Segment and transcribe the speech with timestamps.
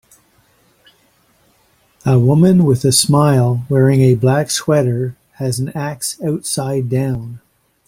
[2.07, 7.39] A woman with a smile wearing a black sweater has an axe outside down.